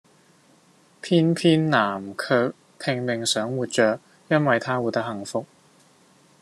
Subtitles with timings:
[0.99, 3.99] 偏偏南卻拼命想活著，
[4.31, 5.45] 因為她活得幸福